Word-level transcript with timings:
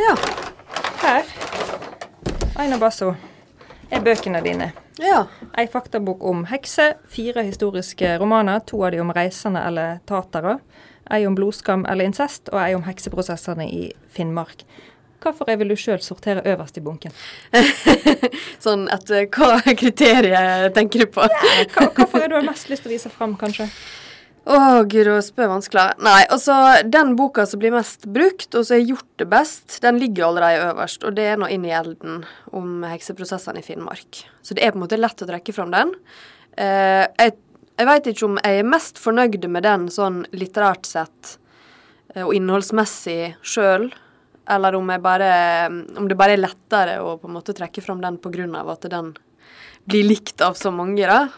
Ja. 0.00 0.14
Her, 1.02 1.24
Aina 2.56 2.78
Basso, 2.78 3.14
er 3.90 4.00
bøkene 4.04 4.40
dine. 4.44 4.70
Ja. 5.00 5.24
Ei 5.58 5.66
faktabok 5.70 6.24
om 6.24 6.44
hekser, 6.50 6.94
fire 7.08 7.44
historiske 7.46 8.16
romaner, 8.20 8.60
to 8.66 8.82
av 8.84 8.92
de 8.92 9.00
om 9.00 9.12
reisende 9.16 9.62
eller 9.64 10.00
tatere. 10.08 10.58
Ei 11.10 11.24
om 11.26 11.34
blodskam 11.34 11.86
eller 11.88 12.08
incest, 12.08 12.52
og 12.52 12.60
ei 12.62 12.74
om 12.76 12.84
hekseprosessene 12.86 13.66
i 13.66 13.90
Finnmark. 14.12 14.64
Hvorfor 15.20 15.48
vil 15.60 15.68
du 15.68 15.76
sjøl 15.76 16.00
sortere 16.00 16.44
øverst 16.48 16.78
i 16.80 16.84
bunken? 16.84 17.12
sånn 18.64 18.86
etter 18.92 19.26
hva 19.36 19.58
kriteriet 19.76 20.72
tenker 20.76 21.04
du 21.04 21.10
på? 21.12 21.26
Hva, 21.74 21.90
hvorfor 21.96 22.24
er 22.24 22.32
du 22.32 22.38
har 22.38 22.46
mest 22.46 22.70
lyst 22.72 22.86
til 22.86 22.92
å 22.92 22.96
vise 22.96 23.12
fram, 23.12 23.36
kanskje? 23.40 23.68
Å, 24.50 24.56
å 24.82 25.18
spør 25.22 25.52
vanskelig. 25.52 25.84
Nei, 26.02 26.24
altså, 26.32 26.54
den 26.90 27.12
boka 27.18 27.44
som 27.46 27.60
blir 27.62 27.74
mest 27.74 28.08
brukt, 28.10 28.48
og 28.54 28.64
som 28.66 28.74
har 28.74 28.88
gjort 28.94 29.10
det 29.22 29.28
best, 29.30 29.76
den 29.84 30.00
ligger 30.02 30.26
allerede 30.26 30.72
øverst, 30.72 31.06
og 31.06 31.14
det 31.18 31.28
er 31.30 31.38
nå 31.38 31.50
Inn 31.54 31.68
i 31.68 31.74
elden 31.74 32.24
om 32.56 32.82
hekseprosessene 32.88 33.62
i 33.62 33.66
Finnmark. 33.66 34.24
Så 34.42 34.56
det 34.58 34.64
er 34.64 34.74
på 34.74 34.80
en 34.80 34.84
måte 34.86 34.98
lett 34.98 35.22
å 35.22 35.28
trekke 35.28 35.54
fram 35.54 35.70
den. 35.74 35.94
Eh, 36.58 37.06
jeg 37.06 37.38
jeg 37.80 37.88
veit 37.88 38.08
ikke 38.10 38.26
om 38.26 38.34
jeg 38.42 38.60
er 38.60 38.66
mest 38.68 38.98
fornøyd 39.00 39.46
med 39.48 39.64
den 39.64 39.86
sånn 39.88 40.18
litterært 40.36 40.84
sett 40.84 41.36
eh, 42.12 42.26
og 42.26 42.34
innholdsmessig 42.36 43.38
sjøl, 43.40 43.86
eller 44.50 44.76
om, 44.76 44.90
bare, 45.00 45.30
om, 45.96 46.08
det 46.10 46.18
bare 46.18 46.34
er 46.36 46.42
lettere 46.42 46.98
å 47.00 47.14
på 47.16 47.30
en 47.30 47.38
måte 47.38 47.54
trekke 47.56 47.80
fram 47.80 48.02
den 48.02 48.18
pga. 48.20 48.44
at 48.74 48.84
den 48.92 49.14
blir 49.88 50.04
likt 50.04 50.44
av 50.44 50.58
så 50.60 50.68
mange, 50.74 51.06
da. 51.08 51.30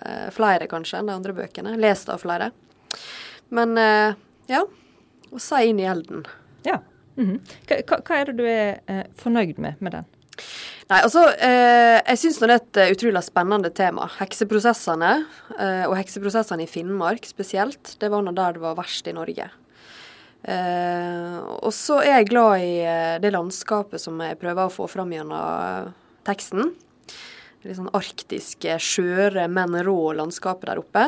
Eh, 0.00 0.28
flere 0.34 0.68
kanskje 0.70 1.00
enn 1.00 1.08
de 1.10 1.16
andre 1.16 1.34
bøkene. 1.36 1.76
Lest 1.80 2.10
av 2.12 2.22
flere. 2.24 2.50
Men 3.54 3.78
eh, 3.80 4.18
ja. 4.50 4.64
Og 5.28 5.42
si 5.44 5.64
inn 5.68 5.80
i 5.80 5.88
elden. 5.88 6.24
Ja. 6.66 6.80
Mm 7.18 7.26
-hmm. 7.26 7.82
hva, 7.88 7.98
hva, 7.98 8.16
er 8.16 8.24
det 8.26 8.36
du 8.38 8.46
er 8.46 8.80
eh, 8.86 9.04
fornøyd 9.16 9.58
med 9.58 9.74
med 9.80 9.92
den? 9.92 10.04
Nei, 10.88 11.02
altså, 11.02 11.28
eh, 11.36 12.00
Jeg 12.06 12.18
syns 12.18 12.38
det 12.38 12.50
er 12.50 12.54
et 12.54 12.96
utrolig 12.96 13.22
spennende 13.24 13.70
tema. 13.70 14.08
Hekseprosessene, 14.18 15.26
eh, 15.58 15.84
og 15.88 15.96
hekseprosessene 15.96 16.62
i 16.62 16.66
Finnmark 16.66 17.26
spesielt, 17.26 17.96
det 18.00 18.10
var 18.10 18.22
nå 18.22 18.32
der 18.32 18.52
det 18.52 18.60
var 18.60 18.76
verst 18.76 19.06
i 19.06 19.12
Norge. 19.12 19.50
Eh, 20.44 21.38
og 21.60 21.72
så 21.72 22.00
er 22.00 22.20
jeg 22.20 22.28
glad 22.28 22.60
i 22.60 23.18
det 23.20 23.32
landskapet 23.32 24.00
som 24.00 24.20
jeg 24.20 24.38
prøver 24.38 24.64
å 24.64 24.72
få 24.72 24.88
fram 24.88 25.10
gjennom 25.10 25.92
teksten. 26.24 26.74
Litt 27.66 27.78
sånn 27.78 27.90
arktiske, 27.96 28.76
skjøre, 28.78 29.48
men 29.50 29.74
rå 29.86 30.12
landskapet 30.18 30.70
der 30.70 30.82
oppe. 30.82 31.06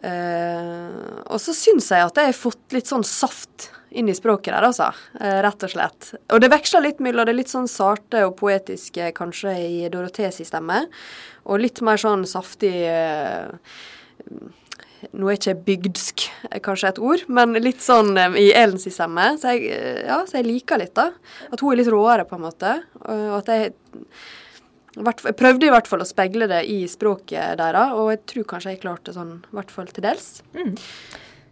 og 0.00 1.38
så 1.42 1.52
syns 1.52 1.90
jeg 1.92 2.06
at 2.06 2.16
jeg 2.16 2.30
har 2.30 2.36
fått 2.38 2.72
litt 2.72 2.88
sånn 2.88 3.04
saft 3.04 3.66
inn 3.90 4.08
i 4.08 4.14
språket 4.14 4.54
der, 4.54 4.66
altså. 4.68 4.90
Eh, 5.20 5.40
rett 5.44 5.66
og 5.66 5.72
slett. 5.72 6.12
Og 6.30 6.40
det 6.42 6.50
veksler 6.52 6.84
litt 6.86 7.02
mellom 7.02 7.26
det 7.26 7.34
litt 7.36 7.52
sånn 7.52 7.68
sarte 7.70 8.22
og 8.28 8.36
poetiske 8.38 9.10
kanskje 9.16 9.54
i 9.58 9.76
Dorothees 9.92 10.40
stemme, 10.46 10.84
og 11.44 11.62
litt 11.62 11.82
mer 11.84 12.00
sånn 12.00 12.26
saftig 12.28 12.74
eh, 12.86 13.50
nå 15.16 15.30
er 15.30 15.38
ikke 15.38 15.56
bygdsk 15.66 16.26
kanskje 16.64 16.90
et 16.92 17.00
ord, 17.02 17.24
men 17.32 17.56
litt 17.56 17.80
sånn 17.82 18.12
um, 18.20 18.34
i 18.36 18.50
Elens 18.52 18.84
stemme. 18.92 19.30
Så 19.40 19.54
jeg, 19.56 19.70
ja, 20.04 20.20
så 20.28 20.38
jeg 20.38 20.46
liker 20.50 20.82
litt, 20.82 20.92
da. 20.98 21.08
At 21.48 21.64
hun 21.64 21.72
er 21.72 21.80
litt 21.80 21.88
råere, 21.90 22.26
på 22.28 22.36
en 22.36 22.44
måte. 22.44 22.74
Og 23.00 23.38
at 23.38 23.48
jeg, 23.48 23.72
jeg 24.96 25.38
prøvde 25.38 25.68
i 25.68 25.72
hvert 25.72 25.88
fall 25.90 26.02
å 26.02 26.08
speile 26.08 26.48
det 26.50 26.64
i 26.70 26.82
språket 26.90 27.58
deres, 27.60 27.96
og 27.96 28.12
jeg 28.12 28.22
tror 28.32 28.46
kanskje 28.54 28.74
jeg 28.74 28.84
klarte 28.84 29.14
sånn, 29.14 29.36
i 29.46 29.58
hvert 29.58 29.74
fall 29.74 29.90
til 29.94 30.06
dels. 30.06 30.30
Mm. 30.56 30.72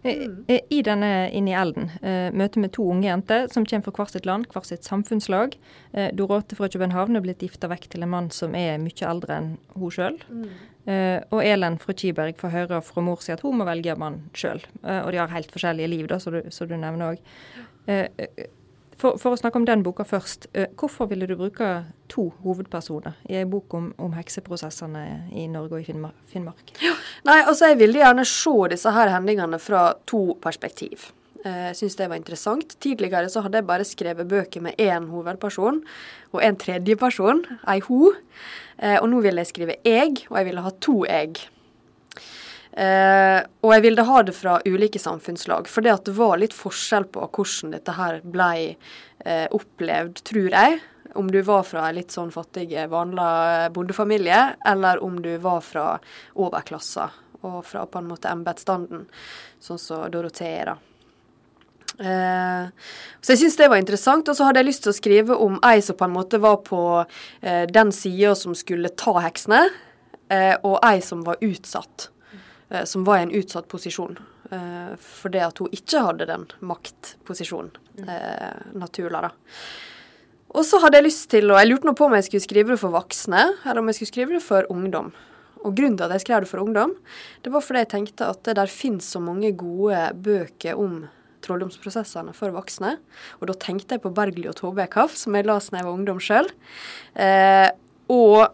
Mm. 0.07 0.35
I 0.47 0.79
denne 0.87 1.11
Inn 1.35 1.49
i 1.51 1.55
elden, 1.59 1.89
uh, 2.05 2.31
møte 2.31 2.61
med 2.63 2.71
to 2.77 2.87
unge 2.87 3.09
jenter 3.09 3.49
som 3.51 3.67
kommer 3.67 3.89
fra 3.89 3.95
hvert 3.99 4.15
sitt 4.15 4.29
land, 4.29 4.47
hvert 4.55 4.69
sitt 4.69 4.87
samfunnslag. 4.87 5.57
Dorote 6.15 6.59
fra 6.59 6.69
København 6.71 7.19
er 7.19 7.25
blitt 7.25 7.43
gifta 7.43 7.71
vekk 7.71 7.89
til 7.93 8.07
en 8.07 8.13
mann 8.13 8.29
som 8.35 8.55
er 8.59 8.79
mye 8.83 9.07
eldre 9.09 9.39
enn 9.41 9.49
hun 9.75 9.95
sjøl. 9.95 10.19
Mm. 10.31 10.51
Og 11.35 11.41
Elen 11.45 11.77
fra 11.83 11.95
Kiberg 11.99 12.39
får 12.41 12.55
høre 12.55 12.79
fra 12.85 13.03
mor 13.05 13.21
si 13.25 13.35
at 13.35 13.43
hun 13.45 13.59
må 13.61 13.67
velge 13.69 13.97
mann 14.01 14.23
sjøl. 14.39 14.63
Og 14.85 15.11
de 15.13 15.21
har 15.21 15.35
helt 15.35 15.51
forskjellige 15.53 15.91
liv, 15.91 16.07
da, 16.09 16.21
som 16.23 16.37
du, 16.37 16.45
du, 16.47 16.77
nevner 16.79 17.17
òg. 17.17 18.47
For, 18.99 19.15
for, 19.15 19.35
å 19.35 19.39
snakke 19.39 19.61
om 19.61 19.67
den 19.67 19.85
boka 19.87 20.03
først. 20.07 20.49
Uh, 20.57 20.67
hvorfor 20.79 21.07
ville 21.11 21.29
du 21.31 21.37
bruke 21.39 21.69
to 22.11 22.29
hovedpersoner 22.43 23.15
i 23.31 23.37
en 23.39 23.51
bok 23.53 23.77
om, 23.79 23.93
om, 24.03 24.17
hekseprosessene 24.17 25.05
i 25.39 25.47
Norge 25.51 25.79
og 25.79 25.85
i 25.85 25.87
Finnmark? 26.33 26.73
Ja, 26.83 26.97
nei, 27.29 27.39
altså 27.45 27.71
Jeg 27.71 27.79
ville 27.83 28.01
gjerne 28.01 28.27
se 28.27 28.57
disse 28.75 28.95
her 28.97 29.13
hendelsene 29.15 29.61
fra 29.63 29.85
to 30.09 30.23
perspektiv. 30.43 31.13
Jeg 31.45 31.71
uh, 31.71 31.77
syns 31.79 31.95
det 32.01 32.09
var 32.11 32.19
interessant. 32.19 32.75
Tidligere 32.83 33.31
så 33.31 33.45
hadde 33.45 33.61
jeg 33.61 33.69
bare 33.69 33.87
skrevet 33.87 34.27
bøker 34.29 34.65
med 34.67 34.81
én 34.83 35.07
hovedperson 35.13 35.85
og 36.35 36.43
en 36.43 36.59
tredjeperson, 36.59 37.45
ei 37.71 37.79
ho. 37.87 38.11
Uh, 38.83 38.99
og 38.99 39.07
nå 39.13 39.23
ville 39.23 39.47
jeg 39.47 39.53
skrive 39.53 39.79
eg, 39.87 40.25
og 40.27 40.41
jeg 40.41 40.51
ville 40.51 40.67
ha 40.67 40.75
to 40.83 40.99
jeg. 41.07 41.47
Uh, 42.79 43.43
og 43.67 43.73
jeg 43.75 43.83
ville 43.89 44.05
ha 44.07 44.21
det 44.23 44.37
fra 44.39 44.59
ulike 44.63 45.01
samfunnslag, 45.03 45.67
for 45.67 45.83
det 45.83 45.97
at 45.97 46.07
det 46.07 46.15
var 46.15 46.39
litt 46.39 46.55
forskjell 46.55 47.09
på 47.11 47.25
hvordan 47.27 47.75
dette 47.75 47.95
her 47.97 48.21
ble 48.23 48.53
eh, 48.71 49.47
opplevd, 49.51 50.23
tror 50.29 50.55
jeg. 50.55 50.79
Om 51.19 51.33
du 51.35 51.41
var 51.43 51.65
fra 51.67 51.89
en 51.89 51.97
litt 51.97 52.15
sånn 52.15 52.31
fattig, 52.31 52.71
vanlig 52.93 53.73
bondefamilie, 53.75 54.43
eller 54.71 55.03
om 55.03 55.17
du 55.25 55.33
var 55.43 55.65
fra 55.67 55.89
overklassa 56.39 57.09
og 57.47 57.65
fra 57.67 57.85
på 57.87 57.99
en 57.99 58.11
måte 58.11 58.31
embetsstanden, 58.31 59.09
sånn 59.63 59.81
som 59.83 60.07
Dorothea, 60.13 60.71
da. 60.71 60.77
Eh, 61.99 62.69
så 63.21 63.35
jeg 63.35 63.41
syns 63.41 63.57
det 63.59 63.71
var 63.73 63.81
interessant. 63.81 64.29
Og 64.29 64.39
så 64.39 64.47
hadde 64.47 64.63
jeg 64.63 64.71
lyst 64.71 64.85
til 64.87 64.93
å 64.93 64.99
skrive 64.99 65.39
om 65.43 65.59
ei 65.67 65.81
som 65.85 65.99
på 65.99 66.07
en 66.07 66.15
måte 66.15 66.39
var 66.43 66.61
på 66.67 66.83
uh, 67.03 67.65
den 67.73 67.91
sida 67.95 68.37
som 68.39 68.55
skulle 68.59 68.93
ta 68.95 69.17
heksene, 69.25 69.65
uh, 70.31 70.55
og 70.63 70.79
ei 70.87 71.01
som 71.05 71.25
var 71.27 71.43
utsatt. 71.45 72.11
Eh, 72.71 72.85
som 72.85 73.05
var 73.05 73.19
i 73.19 73.23
en 73.23 73.31
utsatt 73.31 73.69
posisjon. 73.69 74.19
Eh, 74.51 74.97
fordi 75.01 75.41
at 75.45 75.59
hun 75.59 75.73
ikke 75.73 76.03
hadde 76.05 76.29
den 76.29 76.47
maktposisjonen, 76.61 77.71
eh, 78.07 78.61
naturlig, 78.75 79.23
da. 79.23 79.31
Og 80.51 80.65
så 80.65 80.81
hadde 80.81 80.97
jeg 80.97 81.05
lyst 81.05 81.29
til, 81.31 81.51
og 81.51 81.59
jeg 81.61 81.69
lurte 81.69 81.85
nå 81.85 81.95
på 81.97 82.07
om 82.07 82.15
jeg 82.17 82.25
skulle 82.25 82.47
skrive 82.47 82.73
det 82.73 82.81
for 82.81 82.91
voksne, 82.91 83.43
eller 83.65 83.81
om 83.81 83.87
jeg 83.89 83.99
skulle 83.99 84.13
skrive 84.13 84.33
det 84.33 84.43
for 84.43 84.65
ungdom. 84.73 85.13
Og 85.65 85.75
grunnen 85.75 85.99
til 85.99 86.05
at 86.05 86.13
jeg 86.17 86.25
skrev 86.25 86.41
det 86.41 86.49
for 86.49 86.63
ungdom, 86.63 86.97
det 87.43 87.53
var 87.53 87.61
fordi 87.61 87.83
jeg 87.85 87.89
tenkte 87.89 88.29
at 88.29 88.43
det 88.45 88.57
der 88.57 88.67
finnes 88.67 89.05
så 89.05 89.21
mange 89.21 89.53
gode 89.53 90.15
bøker 90.15 90.79
om 90.79 91.09
trolldomsprosessene 91.43 92.33
for 92.33 92.51
voksne. 92.51 92.99
Og 93.41 93.49
da 93.49 93.55
tenkte 93.55 93.97
jeg 93.97 94.03
på 94.03 94.15
Bergli 94.15 94.49
og 94.49 94.57
Tove 94.57 94.87
Kaff, 94.87 95.17
som 95.17 95.35
jeg 95.35 95.45
leste 95.45 95.75
da 95.75 95.83
jeg 95.83 95.89
var 95.89 95.99
ungdom 95.99 96.21
sjøl. 96.23 96.49
Eh, 97.15 97.71
og 98.09 98.49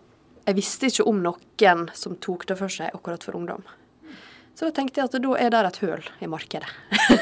jeg 0.47 0.57
visste 0.57 0.87
ikke 0.87 1.07
om 1.07 1.23
noen 1.23 1.89
som 1.95 2.17
tok 2.17 2.47
det 2.47 2.59
for 2.59 2.69
seg 2.69 2.91
akkurat 2.93 3.23
for 3.23 3.37
ungdom. 3.37 3.63
Så 4.55 4.69
da 4.69 4.75
tenkte 4.77 5.03
jeg 5.03 5.11
at 5.11 5.19
da 5.19 5.35
er 5.41 5.51
det 5.51 5.61
et 5.67 5.79
høl 5.83 6.09
i 6.23 6.31
markedet. 6.31 6.69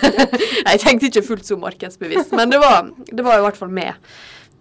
jeg 0.68 0.80
tenkte 0.82 1.08
ikke 1.08 1.24
fullt 1.24 1.48
så 1.48 1.56
markedsbevisst, 1.60 2.34
men 2.36 2.52
det 2.52 2.60
var, 2.60 2.90
det 3.08 3.24
var 3.24 3.40
i 3.40 3.44
hvert 3.46 3.56
fall 3.56 3.72
med 3.72 3.96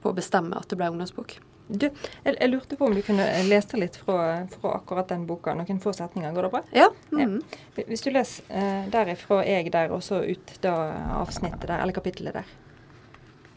på 0.01 0.11
å 0.11 0.15
bestemme 0.17 0.55
at 0.57 0.71
det 0.71 0.79
ble 0.79 0.87
ungdomsbok. 0.93 1.35
Du, 1.71 1.85
jeg, 1.87 2.35
jeg, 2.35 2.49
lurte 2.51 2.75
på 2.75 2.87
om 2.87 2.95
du 2.95 3.01
kunne 3.05 3.25
lese 3.47 3.79
litt 3.79 3.95
fra, 3.99 4.43
fra, 4.51 4.73
akkurat 4.79 5.11
den 5.11 5.23
boka. 5.27 5.53
Noen 5.55 5.79
få 5.83 5.93
setninger. 5.95 6.33
Går 6.35 6.47
det 6.47 6.51
bra? 6.51 6.63
Ja. 6.75 6.89
Mm 7.13 7.37
ja. 7.37 7.83
Hvis 7.87 8.03
du 8.03 8.09
leser 8.11 8.47
eh, 8.49 8.89
derifra 8.91 9.39
jeg 9.47 9.71
der, 9.71 9.93
og 9.95 10.03
så 10.03 10.19
ut 10.25 10.51
da 10.63 10.73
avsnittet 11.21 11.69
der, 11.69 11.79
eller 11.79 11.95
kapittelet 11.95 12.41
der. 12.41 12.51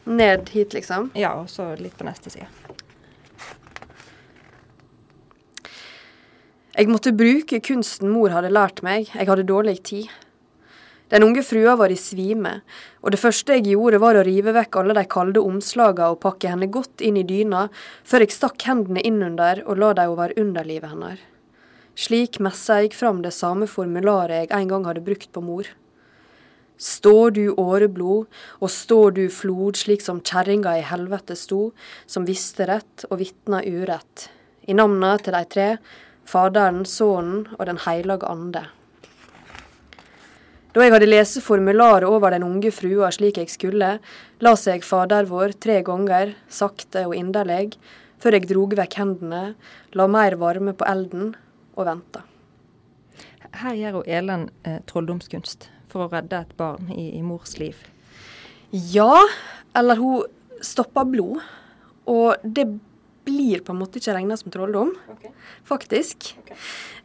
Ned 0.04 0.50
hit, 0.54 0.76
liksom? 0.76 1.10
Ja, 1.18 1.32
og 1.40 1.50
så 1.50 1.72
litt 1.80 1.96
på 1.98 2.06
neste 2.06 2.30
side. 2.30 2.46
Jeg 6.74 6.88
måtte 6.90 7.12
bruke 7.14 7.60
kunsten 7.62 8.10
mor 8.10 8.32
hadde 8.34 8.50
lært 8.50 8.80
meg, 8.82 9.06
jeg 9.14 9.28
hadde 9.28 9.46
dårlig 9.46 9.76
tid. 9.86 10.08
Den 11.12 11.22
unge 11.22 11.44
frua 11.46 11.76
var 11.78 11.92
i 11.94 11.98
svime, 12.00 12.56
og 12.98 13.12
det 13.14 13.20
første 13.22 13.54
jeg 13.54 13.68
gjorde 13.68 14.00
var 14.02 14.16
å 14.18 14.24
rive 14.26 14.50
vekk 14.56 14.80
alle 14.80 14.96
de 14.96 15.04
kalde 15.06 15.42
omslagene 15.46 16.08
og 16.10 16.18
pakke 16.24 16.50
henne 16.50 16.66
godt 16.74 17.04
inn 17.04 17.20
i 17.20 17.22
dyna, 17.28 17.68
før 18.02 18.24
jeg 18.24 18.34
stakk 18.34 18.66
hendene 18.66 19.04
innunder 19.06 19.60
og 19.68 19.78
la 19.78 19.92
dem 20.00 20.14
over 20.16 20.34
underlivet 20.40 20.90
hennes. 20.90 21.20
Slik 21.94 22.40
messa 22.42 22.80
jeg 22.82 22.90
fram 22.98 23.20
det 23.22 23.30
samme 23.36 23.68
formularet 23.70 24.48
jeg 24.48 24.50
en 24.56 24.72
gang 24.72 24.88
hadde 24.88 25.04
brukt 25.06 25.30
på 25.30 25.44
mor. 25.44 25.68
Står 26.74 27.36
du 27.36 27.44
åreblod, 27.54 28.26
og 28.58 28.72
står 28.72 29.14
du 29.14 29.28
flod 29.30 29.78
slik 29.78 30.02
som 30.02 30.18
kjerringa 30.18 30.72
i 30.80 30.82
helvete 30.88 31.36
sto, 31.38 31.68
som 32.10 32.26
visste 32.26 32.66
rett 32.66 33.06
og 33.12 33.20
vitna 33.22 33.62
urett. 33.62 34.26
I 34.66 34.74
navna 34.74 35.14
til 35.22 35.38
de 35.38 35.44
tre 35.54 35.68
Faderen, 36.28 36.84
Sønnen 36.88 37.46
og 37.58 37.66
Den 37.68 37.78
hellige 37.84 38.26
ande. 38.28 38.64
Da 40.74 40.82
jeg 40.82 40.90
hadde 40.90 41.06
lest 41.06 41.38
formularet 41.46 42.08
over 42.08 42.34
den 42.34 42.42
unge 42.42 42.72
frua 42.74 43.12
slik 43.14 43.38
jeg 43.38 43.52
skulle, 43.52 43.90
las 44.42 44.66
jeg 44.66 44.82
Fader 44.82 45.28
vår 45.30 45.54
tre 45.62 45.78
ganger, 45.86 46.34
sakte 46.50 47.04
og 47.06 47.14
inderlig, 47.14 47.76
før 48.18 48.34
jeg 48.34 48.48
drog 48.50 48.74
vekk 48.80 48.96
hendene, 48.98 49.42
la 49.94 50.06
mer 50.10 50.34
varme 50.40 50.74
på 50.74 50.88
elden 50.90 51.36
og 51.76 51.86
venta. 51.86 52.24
Her 53.54 53.78
gjør 53.78 54.00
hun 54.00 54.10
Elen 54.10 54.48
eh, 54.66 54.80
trolldomskunst. 54.90 55.70
for 55.94 56.08
å 56.08 56.10
redde 56.10 56.40
et 56.42 56.56
barn 56.58 56.88
i, 56.90 57.12
i 57.14 57.22
mors 57.22 57.52
liv. 57.54 57.76
Ja, 58.74 59.20
eller 59.78 60.00
hun 60.00 60.24
stopper 60.58 61.06
blod. 61.06 61.38
Og 62.10 62.34
det 62.42 62.64
blir 63.24 63.64
på 63.64 63.74
en 63.74 63.80
måte 63.80 64.00
ikke 64.00 64.16
regna 64.16 64.36
som 64.36 64.52
trolldom, 64.54 64.94
okay. 65.16 65.32
faktisk. 65.64 66.30
Okay. 66.44 66.56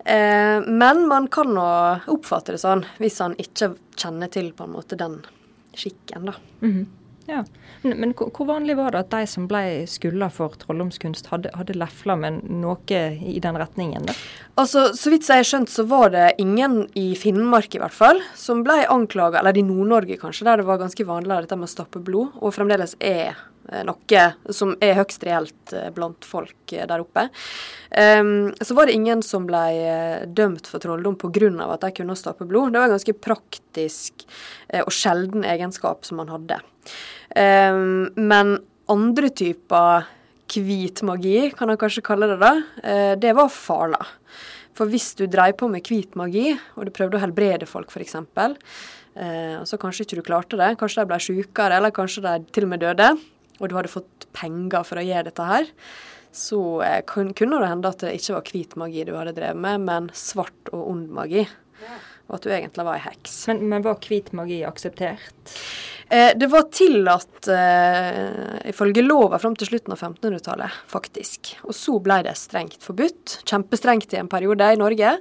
Eh, 0.05 0.59
men 0.67 1.05
man 1.07 1.27
kan 1.31 1.51
nå 1.55 1.67
oppfatte 2.11 2.55
det 2.55 2.61
sånn, 2.63 2.85
hvis 3.01 3.19
han 3.23 3.37
ikke 3.41 3.73
kjenner 3.99 4.31
til 4.31 4.53
på 4.55 4.67
en 4.67 4.75
måte 4.77 4.99
den 4.99 5.21
skikken, 5.75 6.31
da. 6.31 6.35
Mm 6.61 6.73
-hmm. 6.73 6.87
Ja. 7.29 7.43
Men, 7.81 7.97
men 7.97 8.13
hvor 8.13 8.45
vanlig 8.45 8.75
var 8.77 8.91
det 8.91 9.03
at 9.03 9.11
de 9.13 9.27
som 9.29 9.45
ble 9.47 9.61
skulda 9.89 10.29
for 10.33 10.55
trolldomskunst, 10.59 11.29
hadde, 11.31 11.51
hadde 11.55 11.77
lefla 11.77 12.15
med 12.19 12.41
noe 12.49 13.01
i 13.21 13.39
den 13.43 13.59
retningen? 13.61 14.07
da? 14.09 14.15
Altså, 14.55 14.89
Så 14.97 15.13
vidt 15.13 15.29
jeg 15.29 15.43
har 15.43 15.47
skjønt, 15.47 15.69
så 15.69 15.85
var 15.89 16.09
det 16.15 16.33
ingen 16.41 16.89
i 16.97 17.13
Finnmark 17.19 17.75
i 17.75 17.79
hvert 17.79 17.95
fall, 17.95 18.21
som 18.35 18.63
ble 18.65 18.81
anklaga, 18.89 19.39
eller 19.39 19.57
i 19.57 19.65
Nord-Norge 19.67 20.17
kanskje, 20.17 20.47
der 20.49 20.57
det 20.57 20.65
var 20.65 20.81
ganske 20.81 21.05
vanlig 21.05 21.43
dette 21.45 21.59
med 21.59 21.69
å 21.69 21.75
stappe 21.75 22.01
blod, 22.03 22.33
og 22.41 22.55
fremdeles 22.55 22.97
er 22.99 23.37
noe 23.87 24.23
som 24.55 24.75
er 24.83 24.97
høgst 24.97 25.23
reelt 25.27 25.73
eh, 25.75 25.89
blant 25.95 26.25
folk 26.27 26.73
eh, 26.73 26.85
der 26.89 27.03
oppe. 27.03 27.27
Um, 27.89 28.51
så 28.61 28.75
var 28.77 28.89
det 28.89 28.97
ingen 28.97 29.23
som 29.25 29.47
ble 29.49 29.63
dømt 30.29 30.67
for 30.69 30.81
trolldom 30.83 31.17
pga. 31.17 31.49
at 31.65 31.81
de 31.81 31.91
kunne 31.97 32.17
stoppe 32.17 32.45
blod. 32.45 32.73
Det 32.73 32.79
var 32.79 32.89
en 32.89 32.97
ganske 32.97 33.17
praktisk 33.17 34.25
og 34.85 34.91
sjelden 34.93 35.43
egenskap 35.43 36.05
som 36.05 36.21
man 36.21 36.29
hadde. 36.29 36.59
Um, 37.33 38.09
men 38.15 38.59
andre 38.89 39.29
typer 39.29 40.05
hvit 40.49 41.01
magi, 41.05 41.51
kan 41.53 41.69
man 41.69 41.77
kanskje 41.77 42.05
kalle 42.05 42.25
det 42.25 42.39
da, 42.41 42.55
det 43.21 43.35
var 43.37 43.51
farla. 43.53 43.99
For 44.79 44.87
hvis 44.87 45.11
du 45.19 45.25
dreiv 45.27 45.57
på 45.59 45.67
med 45.67 45.83
hvit 45.83 46.15
magi, 46.15 46.53
og 46.79 46.87
du 46.87 46.93
prøvde 46.95 47.19
å 47.19 47.23
helbrede 47.23 47.67
folk 47.67 47.91
f.eks., 47.91 48.15
eh, 48.15 49.57
så 49.67 49.79
kanskje 49.81 50.05
ikke 50.05 50.21
du 50.21 50.23
klarte 50.29 50.59
det, 50.59 50.69
kanskje 50.79 51.03
de 51.03 51.09
ble 51.09 51.19
sykere, 51.25 51.79
eller 51.81 51.91
kanskje 51.95 52.23
de 52.23 52.35
til 52.55 52.67
og 52.67 52.71
med 52.71 52.85
døde, 52.85 53.09
og 53.59 53.69
du 53.69 53.75
hadde 53.77 53.91
fått 53.91 54.27
penger 54.35 54.85
for 54.87 55.01
å 55.01 55.05
gjøre 55.05 55.29
dette 55.29 55.47
her, 55.49 55.71
så 56.35 56.59
uh, 56.83 56.99
kunne 57.07 57.33
det 57.33 57.71
hende 57.71 57.91
at 57.91 58.03
det 58.03 58.15
ikke 58.17 58.37
var 58.37 58.51
hvit 58.53 58.75
magi 58.79 59.05
du 59.07 59.15
hadde 59.17 59.35
drevet 59.37 59.63
med, 59.63 59.85
men 59.87 60.11
svart 60.17 60.73
og 60.73 60.85
ond 60.93 61.09
magi. 61.15 61.47
Og 62.29 62.37
at 62.37 62.45
du 62.45 62.51
egentlig 62.53 62.85
var 62.85 62.99
ei 62.99 63.05
heks. 63.07 63.39
Men, 63.49 63.63
men 63.71 63.85
var 63.85 63.97
hvit 64.05 64.29
magi 64.37 64.59
akseptert? 64.67 65.55
Eh, 66.09 66.31
det 66.35 66.47
var 66.49 66.61
tillatt 66.73 67.47
eh, 67.47 68.69
ifølge 68.69 69.03
lova 69.05 69.37
fram 69.39 69.53
til 69.55 69.69
slutten 69.69 69.93
av 69.93 70.01
1500-tallet, 70.01 70.77
faktisk. 70.89 71.53
Og 71.69 71.75
så 71.77 71.99
ble 72.01 72.23
det 72.25 72.33
strengt 72.39 72.81
forbudt. 72.81 73.39
Kjempestrengt 73.45 74.15
i 74.15 74.21
en 74.21 74.31
periode 74.31 74.71
i 74.73 74.79
Norge. 74.79 75.11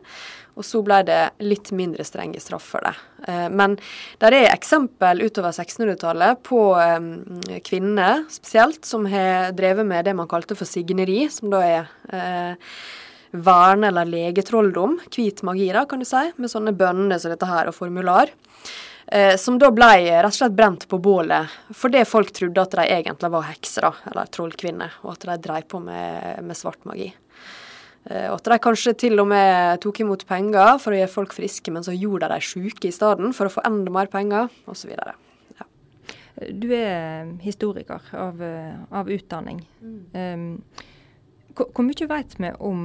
Og 0.59 0.67
så 0.67 0.81
ble 0.83 1.03
det 1.07 1.21
litt 1.45 1.69
mindre 1.77 2.03
strenge 2.09 2.41
straff 2.43 2.71
for 2.73 2.89
det. 2.89 2.95
Eh, 3.29 3.51
men 3.53 3.77
der 4.25 4.39
er 4.39 4.49
eksempel 4.55 5.21
utover 5.29 5.53
1600-tallet 5.53 6.41
på 6.49 6.63
kvinner 7.69 8.25
spesielt, 8.33 8.81
som 8.89 9.05
har 9.13 9.53
drevet 9.59 9.87
med 9.87 10.09
det 10.09 10.17
man 10.17 10.31
kalte 10.31 10.57
for 10.57 10.69
signeri, 10.69 11.27
som 11.31 11.53
da 11.53 11.63
er 11.67 11.93
eh, 12.09 12.75
verne- 13.37 13.93
eller 13.93 14.09
legetrolldom. 14.09 15.03
Hvit 15.13 15.45
magi, 15.45 15.69
da, 15.77 15.85
kan 15.85 16.01
du 16.01 16.09
si, 16.09 16.31
med 16.41 16.49
sånne 16.49 16.73
bønner 16.73 17.21
som 17.21 17.37
dette 17.37 17.53
her 17.53 17.69
og 17.69 17.77
formular. 17.77 18.33
Eh, 19.13 19.37
som 19.37 19.57
da 19.57 19.71
ble 19.73 19.87
rett 20.05 20.29
og 20.29 20.37
slett 20.37 20.57
brent 20.57 20.83
på 20.89 20.99
bålet 21.01 21.49
fordi 21.73 22.03
folk 22.05 22.29
trodde 22.37 22.61
at 22.61 22.75
de 22.77 22.85
egentlig 22.85 23.31
var 23.33 23.47
hekser, 23.49 23.87
da, 23.87 24.11
eller 24.11 24.29
trollkvinner, 24.35 24.99
og 25.01 25.15
at 25.15 25.25
de 25.25 25.37
drev 25.47 25.69
på 25.71 25.81
med, 25.81 26.43
med, 26.45 26.57
svart 26.59 26.85
magi. 26.89 27.07
Eh, 28.05 28.27
og 28.29 28.37
at 28.37 28.51
de 28.53 28.59
kanskje 28.67 28.93
til 29.01 29.17
og 29.23 29.31
med 29.31 29.81
tok 29.81 30.03
imot 30.05 30.27
penger 30.29 30.77
for 30.83 30.93
å 30.93 30.99
gjøre 30.99 31.13
folk 31.15 31.33
friske, 31.37 31.73
men 31.73 31.87
så 31.87 31.95
gjorde 31.97 32.29
de 32.29 32.37
dem 32.37 32.45
syke 32.51 32.91
i 32.91 32.93
stedet 32.93 33.31
for 33.39 33.49
å 33.49 33.55
få 33.55 33.65
enda 33.69 33.95
mer 33.95 34.11
penger, 34.13 34.53
osv. 34.69 34.93
Ja. 34.93 35.67
Du 36.53 36.69
er 36.77 37.33
historiker 37.41 38.05
av, 38.13 38.45
av 38.93 39.09
utdanning. 39.09 39.63
Mm. 39.81 40.03
Um, 40.13 40.85
hvor 41.57 41.83
mye 41.83 42.07
vet 42.13 42.37
vi 42.39 42.53
om 42.63 42.85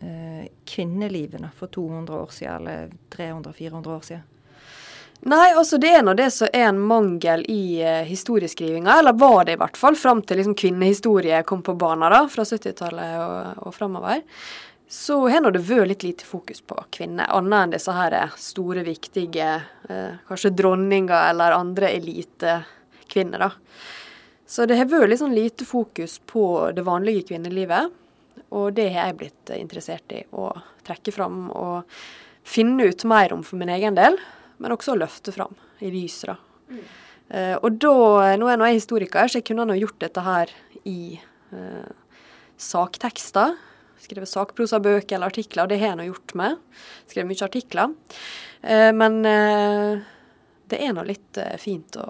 uh, 0.00 0.46
kvinnelivene 0.70 1.50
for 1.58 1.74
200 1.74 2.20
år 2.22 2.30
siden, 2.32 2.62
eller 2.62 2.94
300-400 3.12 3.92
år 3.98 4.06
siden? 4.06 4.24
Nei, 5.24 5.54
altså 5.56 5.78
det 5.80 5.88
er 5.96 6.02
nå 6.04 6.12
det 6.18 6.26
som 6.34 6.50
er 6.52 6.66
en 6.68 6.80
mangel 6.84 7.46
i 7.48 7.80
eh, 7.80 8.02
historieskrivinga, 8.04 8.98
eller 9.00 9.16
var 9.16 9.46
det 9.48 9.54
i 9.54 9.60
hvert 9.62 9.78
fall, 9.80 9.96
fram 9.96 10.20
til 10.20 10.36
liksom 10.36 10.56
kvinnehistorie 10.60 11.38
kom 11.48 11.62
på 11.64 11.72
banen 11.80 12.12
da, 12.12 12.26
fra 12.28 12.44
70-tallet 12.44 13.14
og, 13.22 13.62
og 13.64 13.72
framover. 13.72 14.20
Så 14.84 15.16
har 15.32 15.40
nå 15.40 15.54
det 15.54 15.62
vært 15.64 15.88
litt 15.94 16.04
lite 16.04 16.28
fokus 16.28 16.60
på 16.60 16.76
kvinner, 16.92 17.32
annet 17.32 17.56
enn 17.56 17.72
disse 17.72 17.96
her 17.96 18.18
store, 18.36 18.84
viktige 18.84 19.48
eh, 19.88 20.20
kanskje 20.28 20.52
dronninger 20.60 21.16
eller 21.30 21.56
andre 21.56 21.94
elitekvinner, 21.96 23.46
da. 23.46 23.50
Så 24.44 24.68
det 24.68 24.76
har 24.76 24.92
vært 24.92 25.14
litt 25.14 25.24
sånn 25.24 25.32
lite 25.40 25.64
fokus 25.64 26.20
på 26.28 26.46
det 26.76 26.84
vanlige 26.84 27.30
kvinnelivet, 27.32 27.88
og 28.52 28.76
det 28.76 28.90
har 28.92 29.08
jeg 29.08 29.20
blitt 29.24 29.56
interessert 29.56 30.12
i 30.12 30.20
å 30.36 30.52
trekke 30.84 31.16
fram 31.16 31.46
og 31.48 31.96
finne 32.44 32.92
ut 32.92 33.08
mer 33.08 33.32
om 33.32 33.40
for 33.40 33.56
min 33.56 33.72
egen 33.72 33.96
del 33.96 34.20
men 34.64 34.72
også 34.72 34.94
å 34.94 35.00
løfte 35.02 35.34
fram 35.34 35.52
i 35.84 35.92
lyset. 35.92 36.32
da. 36.32 36.72
Mm. 36.72 36.84
Eh, 37.28 37.56
og 37.56 37.76
da, 37.80 37.92
Nå 38.40 38.48
er 38.48 38.64
jeg 38.68 38.80
historiker, 38.80 39.28
så 39.28 39.40
jeg 39.40 39.48
kunne 39.50 39.66
nå 39.68 39.76
gjort 39.78 40.00
dette 40.00 40.24
her 40.24 40.52
i 40.88 41.16
eh, 41.20 41.92
saktekster. 42.60 43.58
Skrevet 44.04 44.28
sakprosabøker 44.28 45.16
eller 45.16 45.32
artikler, 45.32 45.64
og 45.64 45.72
det 45.72 45.80
har 45.80 45.92
jeg 45.92 46.00
nå 46.00 46.08
gjort 46.10 46.34
med. 46.40 46.58
Skrevet 47.08 47.30
mye 47.30 47.46
artikler. 47.46 47.94
Eh, 48.62 48.90
men 48.96 49.20
det 49.24 50.80
er 50.80 50.96
nå 50.96 51.04
litt 51.04 51.40
fint 51.60 51.96
å 52.00 52.08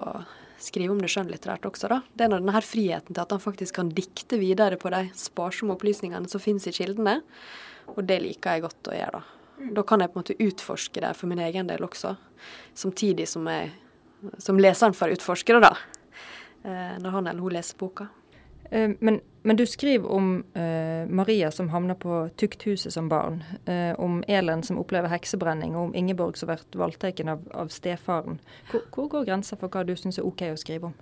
skrive 0.65 0.95
om 0.95 1.01
det 1.03 1.11
skjønnlitterært 1.11 1.67
også, 1.67 1.91
da. 1.91 2.01
Det 2.15 2.25
er 2.25 2.31
nå 2.31 2.39
denne 2.39 2.63
friheten 2.63 3.13
til 3.13 3.21
at 3.21 3.35
han 3.35 3.43
faktisk 3.43 3.77
kan 3.77 3.91
dikte 3.93 4.39
videre 4.41 4.79
på 4.81 4.91
de 4.93 5.05
sparsomme 5.19 5.75
opplysningene 5.75 6.31
som 6.31 6.41
finnes 6.41 6.65
i 6.71 6.75
kildene. 6.75 7.19
Og 7.93 8.01
det 8.07 8.17
liker 8.23 8.55
jeg 8.55 8.65
godt 8.65 8.91
å 8.91 8.95
gjøre, 8.95 9.19
da. 9.19 9.34
Da 9.75 9.83
kan 9.87 10.03
jeg 10.03 10.11
på 10.11 10.19
en 10.19 10.23
måte 10.23 10.35
utforske 10.43 11.01
det 11.01 11.13
for 11.15 11.31
min 11.31 11.39
egen 11.39 11.69
del 11.69 11.83
også, 11.85 12.15
samtidig 12.75 13.27
som, 13.31 13.47
jeg, 13.47 13.71
som 14.37 14.59
leseren 14.59 14.95
får 14.95 15.15
utforske 15.15 15.55
det, 15.55 15.61
da. 15.63 15.73
Eh, 16.65 16.95
når 16.99 17.09
han 17.09 17.27
eller 17.27 17.41
hun 17.45 17.55
leser 17.55 17.77
boka. 17.79 18.07
Eh, 18.71 18.91
men, 18.99 19.21
men, 19.43 19.55
du 19.55 19.65
skriver 19.69 20.11
om 20.11 20.43
uh, 20.57 21.07
Maria 21.07 21.51
som 21.51 21.69
havner 21.69 21.95
på 21.95 22.29
tukthuset 22.35 22.93
som 22.93 23.09
barn. 23.09 23.43
Uh, 23.69 23.93
om 24.01 24.23
Elen 24.27 24.63
som 24.63 24.79
opplever 24.81 25.13
heksebrenning, 25.13 25.75
og 25.75 25.89
om 25.89 25.95
Ingeborg 25.95 26.37
som 26.37 26.49
blir 26.49 26.63
voldtatt 26.75 27.21
av, 27.21 27.45
av 27.53 27.69
stefaren. 27.69 28.39
Hvor, 28.71 28.87
hvor 28.91 29.11
går 29.13 29.29
grensa 29.29 29.59
for 29.61 29.69
hva 29.69 29.85
du 29.85 29.93
syns 29.95 30.17
er 30.17 30.25
OK 30.25 30.47
å 30.49 30.57
skrive 30.59 30.89
om? 30.89 30.97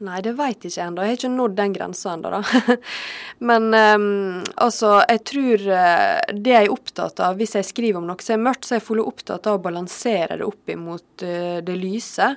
Nei, 0.00 0.22
det 0.24 0.32
veit 0.38 0.62
jeg 0.64 0.72
ikke 0.72 0.84
ennå. 0.86 1.02
Jeg 1.04 1.12
har 1.12 1.18
ikke 1.18 1.30
nådd 1.34 1.56
den 1.58 1.72
grensa 1.74 2.14
ennå, 2.14 2.30
da. 2.32 2.76
Men 3.50 3.66
um, 3.74 4.04
altså, 4.64 4.94
jeg 5.04 5.20
tror 5.28 5.64
uh, 5.68 6.30
det 6.32 6.54
jeg 6.54 6.68
er 6.68 6.72
opptatt 6.72 7.20
av 7.26 7.36
hvis 7.36 7.52
jeg 7.58 7.68
skriver 7.68 8.00
om 8.00 8.06
noe 8.08 8.24
som 8.24 8.38
er 8.38 8.46
mørkt, 8.46 8.64
så 8.64 8.74
er 8.74 8.80
jeg 8.80 8.86
fullt 8.86 9.10
opptatt 9.10 9.50
av 9.50 9.58
å 9.58 9.62
balansere 9.66 10.38
det 10.40 10.46
opp 10.48 10.72
imot 10.72 11.26
uh, 11.26 11.58
det 11.66 11.76
lyse. 11.76 12.30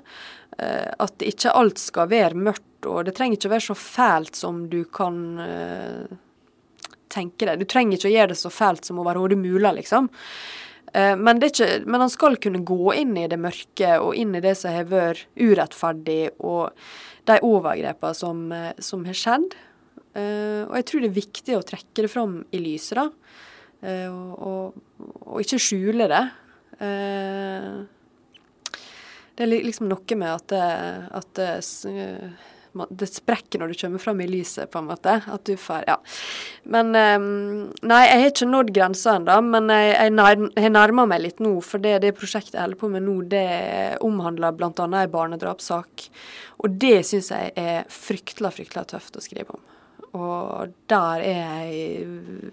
Uh, 0.60 0.89
at 1.08 1.24
ikke 1.24 1.55
alt 1.55 1.79
skal 1.79 2.12
være 2.12 2.43
mørkt, 2.50 2.89
og 2.89 3.08
det 3.08 3.15
trenger 3.15 3.39
ikke 3.39 3.53
å 3.53 3.55
være 3.55 3.67
så 3.70 3.77
fælt 3.79 4.36
som 4.36 4.65
du 4.67 4.82
kan 4.91 5.22
tenke 7.13 7.48
det. 7.48 7.55
Du 7.62 7.63
trenger 7.70 7.96
ikke 7.96 8.10
å 8.10 8.15
gjøre 8.17 8.34
det 8.34 8.41
så 8.41 8.51
fælt 8.51 8.91
som 8.91 9.00
overhodet 9.00 9.39
mulig, 9.39 9.72
liksom. 9.79 10.12
Men, 10.93 11.39
ikke, 11.41 11.67
men, 11.89 12.03
han 12.03 12.12
skal 12.13 12.35
kunne 12.38 12.59
gå 12.62 12.91
inn 13.00 13.15
i 13.17 13.23
det 13.25 13.39
mørke 13.41 13.95
og 13.97 14.12
inn 14.13 14.35
i 14.38 14.41
det 14.43 14.51
som 14.59 14.75
har 14.75 14.85
vært 14.91 15.23
urettferdig. 15.41 16.35
og 16.38 16.69
de 17.27 17.39
overgrepene 17.43 18.15
som, 18.15 18.51
eh, 18.51 18.73
som 18.79 19.05
har 19.05 19.17
skjedd. 19.17 19.55
Uh, 20.13 20.69
og 20.69 20.75
jeg 20.77 20.85
tror 20.85 21.01
det 21.01 21.07
er 21.09 21.15
viktig 21.15 21.55
å 21.57 21.65
trekke 21.65 22.03
det 22.05 22.09
fram 22.12 22.35
i 22.53 22.59
lyset, 22.62 23.00
da. 23.00 23.07
Og, 23.83 24.35
og, 24.38 24.75
og, 25.25 25.39
ikke 25.41 25.57
skjule 25.59 26.05
det. 26.07 26.21
Det 29.33 29.43
er 29.43 29.50
liksom 29.50 29.89
noe 29.89 30.15
med 30.21 30.29
at 30.29 30.53
at 31.19 31.41
det 32.74 33.08
sprekker 33.12 33.62
når 33.62 33.72
du 33.72 33.77
kommer 33.77 34.01
fram 34.01 34.22
i 34.24 34.27
lyset, 34.27 34.70
på 34.74 34.82
en 34.82 34.88
måte. 34.89 35.20
At 35.30 35.44
du 35.46 35.53
får 35.60 35.86
Ja. 35.88 35.98
Men 36.63 36.94
um, 36.96 37.74
Nei, 37.86 38.01
jeg 38.08 38.22
har 38.22 38.32
ikke 38.32 38.50
nådd 38.50 38.72
grensa 38.75 39.18
ennå, 39.20 39.38
men 39.46 39.70
jeg, 39.74 40.13
jeg, 40.18 40.50
jeg 40.65 40.74
nærmer 40.74 41.10
meg 41.10 41.22
litt 41.25 41.44
nå. 41.44 41.53
For 41.65 41.84
det, 41.84 42.00
det 42.06 42.15
prosjektet 42.18 42.58
jeg 42.58 42.65
holder 42.65 42.82
på 42.82 42.89
med 42.94 43.06
nå, 43.06 43.20
det 43.30 43.46
omhandler 44.06 44.58
bl.a. 44.58 44.88
ei 45.01 45.12
barnedrapssak. 45.13 46.08
Og 46.63 46.82
det 46.82 46.98
syns 47.10 47.32
jeg 47.34 47.53
er 47.60 47.86
fryktelig, 47.92 48.56
fryktelig 48.58 48.89
tøft 48.94 49.20
å 49.20 49.24
skrive 49.24 49.58
om. 49.58 49.63
Og 50.13 50.74
der 50.92 51.24
er 51.25 51.39
jeg 51.63 52.51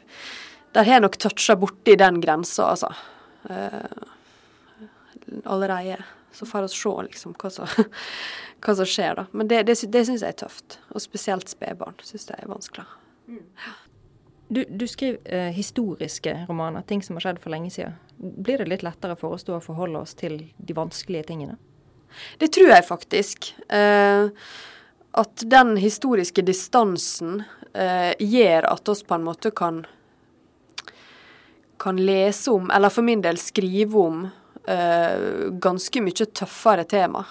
Der 0.73 0.87
har 0.87 0.97
jeg 0.97 1.03
nok 1.03 1.19
toucha 1.19 1.57
borti 1.59 1.97
den 1.99 2.21
grensa, 2.23 2.71
altså. 2.71 2.93
Uh, 3.49 4.09
allerede. 5.45 6.03
Så 6.33 6.47
får 6.47 6.63
vi 6.63 6.69
se 6.75 6.95
liksom 7.09 7.35
hva 7.39 7.51
som 7.51 7.69
hva 8.65 8.75
som 8.77 8.89
skjer, 8.89 9.15
da. 9.17 9.27
Men 9.33 9.49
det, 9.49 9.63
det, 9.69 9.77
det 9.89 10.03
syns 10.07 10.25
jeg 10.25 10.35
er 10.35 10.41
tøft. 10.43 10.79
Og 10.95 11.03
spesielt 11.03 11.49
spedbarn 11.49 11.97
syns 12.05 12.29
jeg 12.29 12.43
er 12.43 12.51
vanskelig. 12.51 12.87
Mm. 13.31 13.45
Du, 14.51 14.65
du 14.67 14.87
skriver 14.91 15.21
eh, 15.25 15.53
historiske 15.55 16.35
romaner, 16.49 16.83
ting 16.83 17.03
som 17.07 17.17
har 17.17 17.29
skjedd 17.29 17.41
for 17.43 17.55
lenge 17.55 17.71
siden. 17.71 17.95
Blir 18.19 18.61
det 18.61 18.69
litt 18.73 18.85
lettere 18.85 19.17
for 19.19 19.37
oss 19.37 19.47
da 19.47 19.57
å 19.57 19.65
forholde 19.65 20.03
oss 20.03 20.17
til 20.19 20.41
de 20.59 20.77
vanskelige 20.77 21.29
tingene? 21.31 21.57
Det 22.43 22.51
tror 22.57 22.73
jeg 22.75 22.87
faktisk. 22.89 23.53
Eh, 23.71 24.33
at 25.21 25.47
den 25.51 25.77
historiske 25.81 26.43
distansen 26.47 27.45
eh, 27.73 28.13
gjør 28.19 28.69
at 28.73 28.91
oss 28.91 29.05
på 29.07 29.17
en 29.17 29.27
måte 29.27 29.55
kan 29.55 29.85
kan 31.81 31.97
lese 31.97 32.51
om, 32.53 32.67
eller 32.71 32.93
for 32.93 33.01
min 33.01 33.23
del 33.25 33.39
skrive 33.41 33.97
om, 33.99 34.27
ganske 34.65 36.03
mye 36.05 36.27
tøffere 36.37 36.85
tema. 36.85 37.25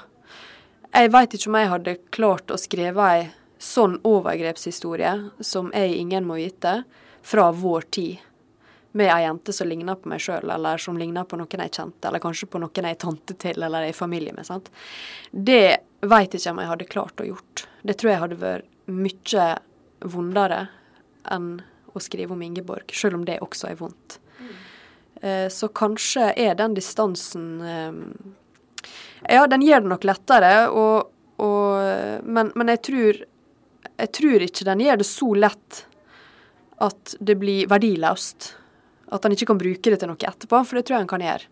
Jeg 0.90 1.12
veit 1.14 1.36
ikke 1.36 1.50
om 1.52 1.58
jeg 1.60 1.70
hadde 1.70 1.98
klart 2.16 2.52
å 2.52 2.58
skrive 2.58 3.10
ei 3.14 3.28
sånn 3.60 4.00
overgrepshistorie 4.08 5.12
som 5.44 5.70
jeg 5.76 6.00
ingen 6.00 6.26
må 6.26 6.40
vite, 6.40 6.84
fra 7.22 7.50
vår 7.52 7.86
tid. 7.92 8.26
Med 8.98 9.12
ei 9.14 9.22
jente 9.26 9.54
som 9.54 9.68
ligner 9.70 10.00
på 10.00 10.10
meg 10.10 10.24
sjøl, 10.24 10.50
eller 10.50 10.82
som 10.82 10.98
ligner 10.98 11.28
på 11.30 11.38
noen 11.38 11.62
jeg 11.66 11.76
kjente, 11.76 12.08
eller 12.08 12.24
kanskje 12.24 12.50
på 12.50 12.62
noen 12.64 12.88
jeg 12.88 12.96
er 12.96 13.02
tante 13.04 13.36
til, 13.38 13.60
eller 13.62 13.86
er 13.86 13.94
i 13.94 13.98
familie 13.98 14.34
med. 14.34 14.48
sant? 14.48 14.72
Det 15.32 15.78
veit 16.02 16.34
ikke 16.34 16.56
om 16.56 16.62
jeg 16.64 16.72
hadde 16.72 16.90
klart 16.90 17.22
å 17.22 17.28
gjort. 17.28 17.68
Det 17.84 18.00
tror 18.00 18.12
jeg 18.12 18.24
hadde 18.24 18.40
vært 18.42 18.90
mye 18.90 19.50
vondere 20.10 20.64
enn 21.30 21.60
å 21.94 22.02
skrive 22.02 22.34
om 22.34 22.42
Ingeborg, 22.42 22.90
sjøl 22.96 23.20
om 23.20 23.28
det 23.28 23.38
også 23.46 23.70
er 23.70 23.78
vondt. 23.78 24.18
Mm. 25.20 25.50
Så 25.52 25.68
kanskje 25.76 26.30
er 26.40 26.54
den 26.56 26.78
distansen 26.78 27.48
eh, 27.62 28.92
Ja, 29.36 29.48
den 29.52 29.66
gjør 29.66 29.84
det 29.84 29.92
nok 29.92 30.06
lettere, 30.08 30.54
og, 30.72 31.10
og, 31.44 32.24
men, 32.24 32.54
men 32.56 32.72
jeg, 32.72 32.82
tror, 32.88 33.18
jeg 34.00 34.12
tror 34.16 34.46
ikke 34.46 34.68
den 34.70 34.84
gjør 34.86 35.02
det 35.02 35.08
så 35.10 35.34
lett 35.36 35.82
at 36.80 37.16
det 37.20 37.36
blir 37.36 37.68
verdiløst. 37.68 38.54
At 39.12 39.26
han 39.26 39.36
ikke 39.36 39.50
kan 39.52 39.60
bruke 39.60 39.92
det 39.92 40.00
til 40.00 40.12
noe 40.12 40.30
etterpå, 40.32 40.62
for 40.64 40.80
det 40.80 40.86
tror 40.88 40.96
jeg 40.96 41.04
han 41.04 41.12
kan 41.12 41.26
gjøre. 41.26 41.50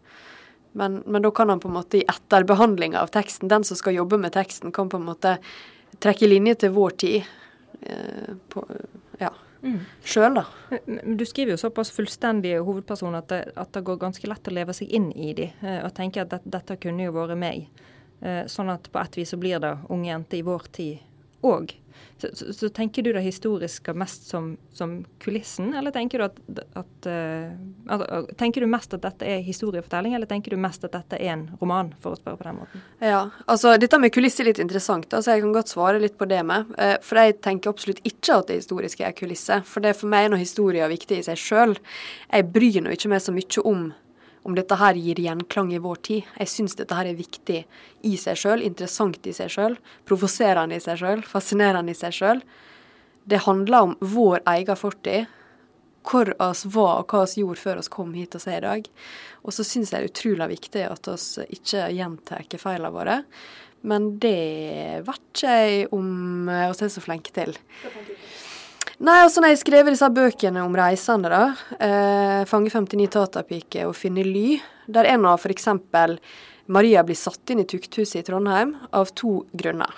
Men, 0.77 1.01
men 1.05 1.25
da 1.25 1.31
kan 1.31 1.49
han 1.49 1.59
på 1.59 1.67
en 1.67 1.75
måte 1.75 1.99
i 1.99 2.05
etterbehandlinga 2.07 3.01
av 3.01 3.11
teksten, 3.13 3.49
den 3.51 3.65
som 3.67 3.79
skal 3.79 3.97
jobbe 3.97 4.19
med 4.21 4.35
teksten, 4.35 4.71
kan 4.71 4.91
på 4.91 4.99
en 4.99 5.07
måte 5.07 5.37
trekke 6.03 6.29
linje 6.29 6.53
til 6.63 6.75
vår 6.75 6.95
tid. 7.01 7.27
Eh, 7.81 8.35
på, 8.53 8.63
ja. 9.19 9.33
Mm. 9.67 9.79
Sjøl, 10.07 10.37
da. 10.37 10.45
Du 11.03 11.25
skriver 11.27 11.53
jo 11.53 11.59
såpass 11.59 11.91
fullstendige 11.91 12.61
hovedpersoner 12.63 13.19
at 13.19 13.33
det, 13.33 13.41
at 13.59 13.73
det, 13.75 13.83
går 13.83 13.99
ganske 13.99 14.29
lett 14.31 14.47
å 14.47 14.53
leve 14.55 14.75
seg 14.75 14.93
inn 14.95 15.09
i 15.11 15.33
de, 15.35 15.49
eh, 15.59 15.81
og 15.83 15.91
tenke 15.97 16.23
at 16.23 16.31
dette, 16.31 16.51
dette 16.53 16.77
kunne 16.79 17.03
jo 17.03 17.15
vært 17.15 17.35
meg. 17.39 17.67
Eh, 18.21 18.45
sånn 18.49 18.71
at 18.73 18.87
på 18.91 19.01
et 19.01 19.19
vis 19.19 19.33
så 19.35 19.39
blir 19.41 19.59
det 19.61 19.75
unge 19.91 20.09
jenter 20.09 20.39
i 20.39 20.45
vår 20.47 20.71
tid 20.71 21.43
òg. 21.45 21.75
Så, 22.17 22.29
så, 22.33 22.53
så, 22.53 22.69
tenker 22.69 23.03
du 23.05 23.11
det 23.13 23.21
historiske 23.21 23.93
mest 23.93 24.29
som, 24.29 24.55
som 24.73 25.05
kulissen, 25.21 25.73
eller 25.77 25.93
tenker 25.93 26.19
du, 26.19 26.25
at, 26.25 26.39
at, 26.81 27.09
uh, 27.09 28.31
tenker 28.39 28.65
du 28.65 28.69
mest 28.71 28.95
at 28.97 29.03
dette 29.05 29.27
er 29.29 29.43
historiefortelling, 29.45 30.15
eller 30.17 30.29
tenker 30.29 30.55
du 30.55 30.57
mest 30.61 30.87
at 30.87 30.95
dette 30.97 31.19
er 31.19 31.35
en 31.35 31.45
roman, 31.61 31.91
for 32.01 32.15
å 32.15 32.19
spørre 32.19 32.39
på 32.39 32.47
den 32.49 32.57
måten? 32.63 32.87
Ja, 33.05 33.27
altså 33.45 33.75
dette 33.77 34.01
med 34.01 34.15
kulisser 34.15 34.47
er 34.47 34.51
litt 34.51 34.63
interessant, 34.63 35.13
altså 35.13 35.35
jeg 35.35 35.45
kan 35.45 35.53
godt 35.59 35.75
svare 35.75 36.01
litt 36.01 36.17
på 36.17 36.29
det 36.29 36.41
med. 36.47 36.73
Uh, 36.73 36.95
for 37.05 37.21
jeg 37.21 37.37
tenker 37.45 37.75
absolutt 37.75 38.01
ikke 38.01 38.41
at 38.41 38.49
det 38.49 38.61
historiske 38.63 39.05
er 39.05 39.13
kulisse. 39.17 39.61
For 39.69 39.85
det 39.85 39.93
er 39.93 40.01
for 40.01 40.09
meg 40.09 40.25
er 40.25 40.33
noe 40.33 40.41
historie 40.41 40.89
viktig 40.89 41.21
i 41.21 41.29
seg 41.29 41.37
sjøl. 41.41 41.77
Jeg 42.31 42.49
bryr 42.53 42.81
nå 42.81 42.97
ikke 42.97 43.13
meg 43.13 43.21
så 43.21 43.35
mye 43.35 43.67
om 43.69 43.87
om 44.47 44.55
dette 44.55 44.77
her 44.79 44.95
gir 44.95 45.19
gjenklang 45.19 45.73
i 45.75 45.81
vår 45.83 45.99
tid. 46.07 46.27
Jeg 46.39 46.51
syns 46.51 46.77
dette 46.79 46.95
her 46.95 47.09
er 47.09 47.17
viktig 47.19 47.59
i 48.07 48.13
seg 48.19 48.39
sjøl, 48.39 48.63
interessant 48.63 49.27
i 49.27 49.33
seg 49.35 49.51
sjøl, 49.51 49.75
provoserende 50.07 50.77
i 50.77 50.83
seg 50.83 51.01
sjøl, 51.01 51.23
fascinerende 51.27 51.91
i 51.91 51.97
seg 51.99 52.15
sjøl. 52.15 52.39
Det 53.27 53.43
handler 53.43 53.89
om 53.89 53.97
vår 53.99 54.45
egen 54.53 54.79
fortid. 54.79 55.27
Hvor 56.07 56.31
oss 56.39 56.63
var 56.71 57.01
og 57.01 57.11
hva 57.11 57.25
vi 57.27 57.41
gjorde 57.41 57.59
før 57.59 57.81
vi 57.81 57.91
kom 57.91 58.13
hit 58.15 58.37
og 58.39 58.45
er 58.47 58.61
i 58.61 58.67
dag. 58.69 58.89
Og 59.43 59.51
så 59.51 59.65
syns 59.67 59.91
jeg 59.91 59.99
det 59.99 60.05
er 60.05 60.13
utrolig 60.13 60.49
viktig 60.53 60.85
at 60.87 61.09
vi 61.11 61.47
ikke 61.57 61.89
gjentar 61.97 62.59
feilene 62.63 62.93
våre. 62.95 63.17
Men 63.87 64.13
det 64.23 65.03
ikke 65.03 65.57
jeg 65.59 65.89
om 65.91 66.47
vi 66.47 66.55
er 66.55 66.95
så 66.95 67.03
flinke 67.03 67.35
til. 67.35 67.51
Nei, 68.97 69.19
altså 69.21 69.43
når 69.43 69.51
jeg 69.51 69.59
skrev 69.61 69.89
disse 69.91 70.07
bøkene 70.09 70.63
om 70.65 70.73
reisende, 70.73 71.29
da, 71.29 71.53
eh, 71.77 72.45
'Fange 72.49 72.71
59 72.71 73.07
Tatapike' 73.13 73.85
og 73.85 73.93
'Finne 73.93 74.23
ly', 74.25 74.59
der 74.89 75.05
en 75.05 75.25
av 75.25 75.37
f.eks. 75.37 75.67
Maria 76.67 77.03
blir 77.03 77.15
satt 77.15 77.49
inn 77.51 77.59
i 77.59 77.63
tukthuset 77.63 78.15
i 78.15 78.23
Trondheim 78.23 78.75
av 78.91 79.13
to 79.13 79.45
grunner. 79.53 79.93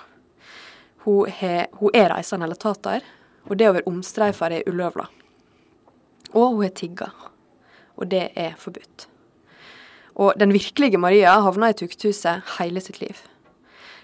Hun, 1.04 1.26
he, 1.26 1.66
hun 1.80 1.90
er 1.94 2.10
reisende 2.10 2.44
eller 2.44 2.60
tater, 2.60 3.00
og 3.48 3.56
det 3.56 3.70
å 3.70 3.72
være 3.72 3.88
omstreifer 3.88 4.52
er 4.52 4.68
ulovlig. 4.68 5.08
Og 6.34 6.56
hun 6.56 6.64
er 6.64 6.68
tigga, 6.68 7.10
og 7.96 8.06
det 8.06 8.32
er 8.36 8.54
forbudt. 8.58 9.06
Og 10.16 10.38
den 10.38 10.52
virkelige 10.52 10.98
Maria 10.98 11.40
havna 11.40 11.70
i 11.70 11.72
tukthuset 11.72 12.42
hele 12.58 12.80
sitt 12.80 13.00
liv. 13.00 13.16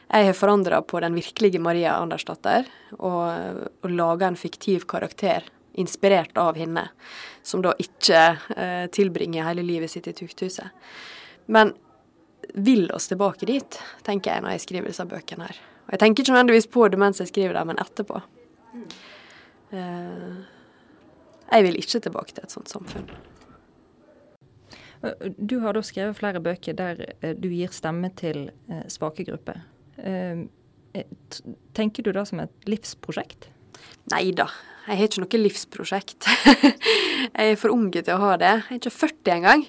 Jeg 0.06 0.28
har 0.28 0.36
forandra 0.38 0.82
på 0.86 1.00
den 1.02 1.16
virkelige 1.18 1.58
Maria 1.58 1.96
Andersdatter 1.98 2.68
og, 2.98 3.62
og 3.82 3.90
laga 3.90 4.28
en 4.30 4.38
fiktiv 4.38 4.86
karakter 4.88 5.48
inspirert 5.76 6.38
av 6.38 6.56
henne, 6.56 6.86
som 7.42 7.60
da 7.64 7.74
ikke 7.82 8.20
eh, 8.56 8.86
tilbringer 8.94 9.44
hele 9.48 9.64
livet 9.66 9.92
sitt 9.92 10.06
i 10.08 10.14
tukthuset. 10.16 10.70
Men 11.52 11.74
vil 12.54 12.86
oss 12.94 13.10
tilbake 13.10 13.48
dit, 13.50 13.78
tenker 14.06 14.32
jeg 14.32 14.44
når 14.44 14.54
jeg 14.54 14.64
skriver 14.64 14.92
disse 14.92 15.08
bøkene 15.10 15.50
her. 15.50 15.60
Og 15.86 15.94
jeg 15.94 16.02
tenker 16.02 16.24
ikke 16.24 16.34
nødvendigvis 16.34 16.70
på 16.72 16.88
det 16.88 17.02
mens 17.02 17.20
jeg 17.20 17.30
skriver 17.30 17.58
dem, 17.58 17.72
men 17.72 17.82
etterpå. 17.82 18.22
Eh, 19.74 20.34
jeg 21.50 21.66
vil 21.66 21.80
ikke 21.82 22.02
tilbake 22.06 22.34
til 22.34 22.46
et 22.46 22.54
sånt 22.54 22.72
samfunn. 22.72 23.10
Du 25.36 25.58
har 25.62 25.76
da 25.76 25.82
skrevet 25.84 26.16
flere 26.18 26.40
bøker 26.42 26.74
der 26.78 27.04
eh, 27.20 27.34
du 27.36 27.50
gir 27.52 27.74
stemme 27.74 28.10
til 28.18 28.48
eh, 28.70 28.86
svake 28.90 29.26
grupper. 29.28 29.60
Ehm, 30.04 30.48
eh, 30.92 31.06
tenker 31.76 32.02
du 32.02 32.12
det 32.12 32.26
som 32.28 32.40
et 32.42 32.68
livsprosjekt? 32.68 33.48
Nei 34.12 34.30
da, 34.36 34.48
jeg 34.86 35.00
har 35.00 35.08
ikke 35.08 35.24
noe 35.24 35.40
livsprosjekt. 35.42 36.28
jeg 37.36 37.56
er 37.56 37.58
for 37.58 37.74
unge 37.74 38.04
til 38.04 38.14
å 38.14 38.22
ha 38.22 38.36
det. 38.38 38.52
Jeg 38.68 38.76
er 38.76 38.80
ikke 38.80 38.94
40 38.94 39.34
engang. 39.34 39.66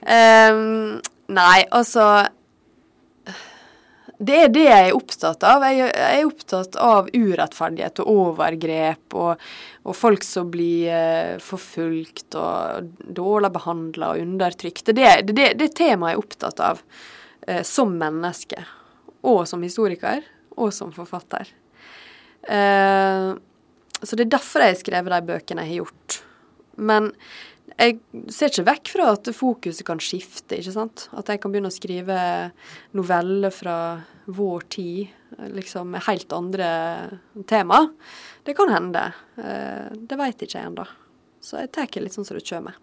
Um, 0.00 0.96
nei, 1.36 1.60
altså 1.76 2.06
Det 4.16 4.36
er 4.46 4.48
det 4.48 4.62
jeg 4.64 4.86
er 4.86 4.96
opptatt 4.96 5.44
av. 5.44 5.66
Jeg, 5.68 5.90
er 5.92 6.24
opptatt 6.24 6.78
av 6.80 7.10
urettferdighet 7.12 8.00
og 8.00 8.12
overgrep 8.14 9.18
og, 9.20 9.44
og 9.84 9.98
folk 9.98 10.24
som 10.24 10.48
blir 10.54 10.88
uh, 10.88 11.42
forfulgt 11.42 12.38
og 12.40 12.88
dårlig 13.04 13.52
behandla 13.58 14.14
og 14.14 14.24
undertrykt. 14.24 14.88
Det 14.88 15.04
er 15.04 15.20
det, 15.20 15.36
det, 15.36 15.52
det 15.60 15.70
temaet 15.76 16.14
jeg 16.14 16.16
er 16.16 16.24
opptatt 16.24 16.64
av 16.64 16.80
uh, 16.80 17.60
som 17.60 17.92
menneske 18.00 18.64
og 19.26 19.42
som 19.50 19.64
historiker, 19.64 20.24
og 20.56 20.72
som 20.74 20.92
forfatter. 20.94 21.50
Eh, 22.46 23.32
så 24.02 24.16
det 24.16 24.26
er 24.26 24.32
derfor 24.36 24.62
jeg 24.62 24.74
har 24.74 24.80
skrevet 24.80 25.14
de 25.14 25.28
bøkene 25.32 25.64
jeg 25.66 25.72
har 25.72 25.84
gjort. 25.84 26.18
Men 26.76 27.12
jeg 27.76 27.98
ser 28.32 28.52
ikke 28.52 28.66
vekk 28.70 28.90
fra 28.92 29.08
at 29.16 29.30
fokuset 29.36 29.84
kan 29.88 30.00
skifte, 30.00 30.58
ikke 30.58 30.74
sant. 30.74 31.08
At 31.16 31.28
jeg 31.32 31.42
kan 31.42 31.52
begynne 31.52 31.72
å 31.72 31.74
skrive 31.74 32.18
noveller 32.96 33.52
fra 33.52 33.78
vår 34.26 34.66
tid, 34.72 35.14
liksom 35.52 35.90
med 35.92 36.06
helt 36.06 36.32
andre 36.32 36.70
tema. 37.50 37.82
Det 38.46 38.54
kan 38.56 38.72
hende. 38.72 39.08
Eh, 39.36 39.92
det 39.92 40.20
veit 40.20 40.40
ikke 40.40 40.58
jeg 40.60 40.70
ennå. 40.70 40.86
Så 41.42 41.60
jeg 41.60 41.72
tar 41.74 42.00
litt 42.00 42.16
sånn 42.16 42.26
som 42.26 42.38
det 42.38 42.46
kommer. 42.48 42.78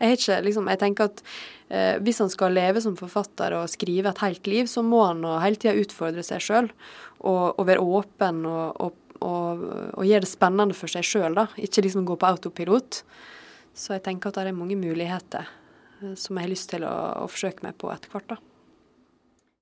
Jeg, 0.00 0.18
ikke, 0.18 0.40
liksom, 0.46 0.70
jeg 0.72 0.80
tenker 0.82 1.10
at 1.10 1.22
eh, 1.68 1.96
hvis 2.04 2.20
han 2.22 2.32
skal 2.32 2.56
leve 2.56 2.82
som 2.84 2.96
forfatter 2.98 3.56
og 3.58 3.70
skrive 3.72 4.12
et 4.12 4.22
helt 4.24 4.50
liv, 4.50 4.70
så 4.70 4.84
må 4.86 5.04
han 5.06 5.24
hele 5.42 5.60
tida 5.60 5.76
utfordre 5.80 6.24
seg 6.26 6.44
sjøl 6.44 6.70
og, 7.24 7.54
og, 7.58 7.64
være 7.68 7.84
åpen 7.84 8.44
og, 8.48 8.80
og, 8.84 9.20
og, 9.24 10.04
gjøre 10.04 10.24
det 10.26 10.32
spennende 10.32 10.76
for 10.78 10.92
seg 10.92 11.06
sjøl. 11.08 11.38
Ikke 11.56 11.84
liksom 11.84 12.06
gå 12.08 12.18
på 12.20 12.30
autopilot. 12.30 13.02
Så 13.74 13.96
jeg 13.96 14.04
tenker 14.06 14.30
at 14.30 14.38
det 14.38 14.50
er 14.52 14.56
mange 14.56 14.78
muligheter 14.78 15.48
eh, 16.02 16.14
som 16.14 16.38
jeg 16.38 16.46
har 16.46 16.52
lyst 16.52 16.70
til 16.74 16.86
å, 16.86 16.96
å 17.24 17.30
forsøke 17.30 17.66
meg 17.66 17.78
på 17.80 17.90
etter 17.94 18.12
hvert, 18.12 18.36
da. 18.36 18.53